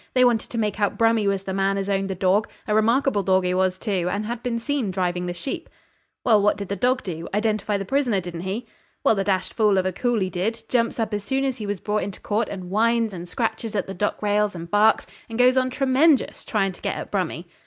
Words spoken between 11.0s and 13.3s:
as soon as he was brought into court, and whines and